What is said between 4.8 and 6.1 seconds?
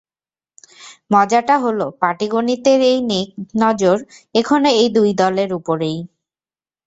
এই দুই দলের ওপরেই।